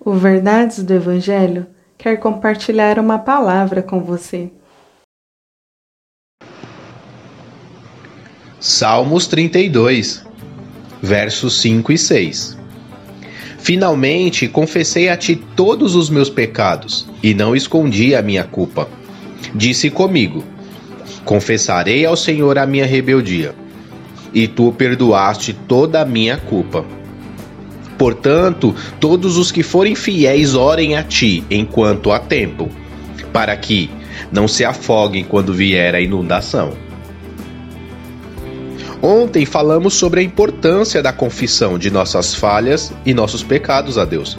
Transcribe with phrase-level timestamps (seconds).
[0.00, 1.66] O Verdades do Evangelho
[1.98, 4.48] quer compartilhar uma palavra com você.
[8.60, 10.24] Salmos 32,
[11.02, 12.58] versos 5 e 6.
[13.58, 18.88] Finalmente confessei a ti todos os meus pecados e não escondi a minha culpa.
[19.52, 20.44] Disse comigo:
[21.24, 23.52] Confessarei ao Senhor a minha rebeldia,
[24.32, 26.84] e tu perdoaste toda a minha culpa.
[27.98, 32.70] Portanto, todos os que forem fiéis orem a ti enquanto há tempo,
[33.32, 33.90] para que
[34.30, 36.72] não se afoguem quando vier a inundação.
[39.02, 44.38] Ontem falamos sobre a importância da confissão de nossas falhas e nossos pecados a Deus,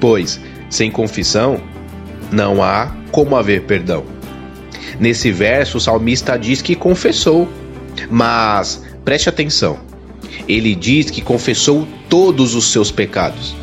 [0.00, 1.60] pois, sem confissão,
[2.32, 4.04] não há como haver perdão.
[4.98, 7.48] Nesse verso, o salmista diz que confessou,
[8.10, 9.91] mas preste atenção
[10.48, 13.54] ele diz que confessou todos os seus pecados.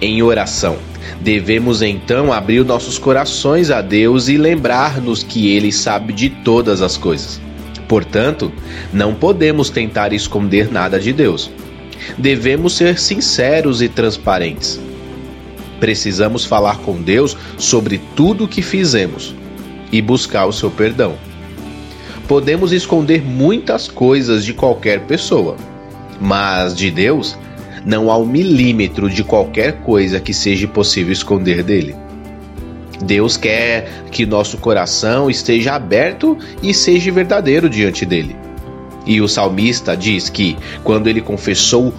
[0.00, 0.76] Em oração,
[1.20, 6.96] devemos então abrir nossos corações a Deus e lembrar-nos que Ele sabe de todas as
[6.96, 7.40] coisas.
[7.86, 8.52] Portanto,
[8.92, 11.50] não podemos tentar esconder nada de Deus.
[12.16, 14.80] Devemos ser sinceros e transparentes.
[15.80, 19.34] Precisamos falar com Deus sobre tudo o que fizemos
[19.92, 21.27] e buscar o seu perdão
[22.28, 25.56] podemos esconder muitas coisas de qualquer pessoa,
[26.20, 27.36] mas de Deus
[27.86, 31.96] não há um milímetro de qualquer coisa que seja possível esconder dele.
[33.02, 38.36] Deus quer que nosso coração esteja aberto e seja verdadeiro diante dele.
[39.06, 41.94] E o salmista diz que, quando ele confessou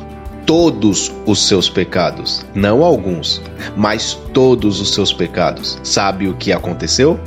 [0.45, 3.41] todos os seus pecados, não alguns,
[3.75, 7.19] mas todos os seus pecados, sabe o que aconteceu?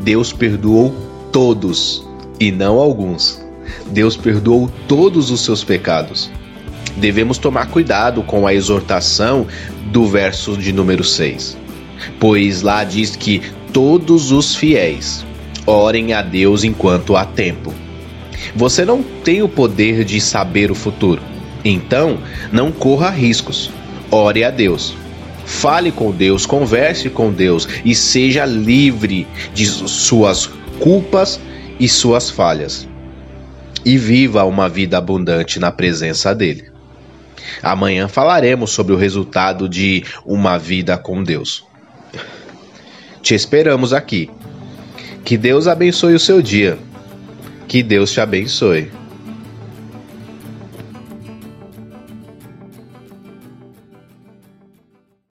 [0.00, 0.94] Deus perdoou
[1.32, 2.07] todos
[2.38, 3.40] e não alguns.
[3.86, 6.30] Deus perdoou todos os seus pecados.
[6.96, 9.46] Devemos tomar cuidado com a exortação
[9.86, 11.56] do verso de número 6,
[12.18, 15.24] pois lá diz que todos os fiéis
[15.66, 17.72] orem a Deus enquanto há tempo.
[18.54, 21.22] Você não tem o poder de saber o futuro,
[21.64, 22.18] então
[22.50, 23.70] não corra riscos.
[24.10, 24.94] Ore a Deus.
[25.44, 30.48] Fale com Deus, converse com Deus e seja livre de suas
[30.78, 31.40] culpas
[31.78, 32.88] e suas falhas,
[33.84, 36.70] e viva uma vida abundante na presença dele.
[37.62, 41.64] Amanhã falaremos sobre o resultado de uma vida com Deus.
[43.22, 44.30] Te esperamos aqui.
[45.24, 46.78] Que Deus abençoe o seu dia.
[47.66, 48.90] Que Deus te abençoe.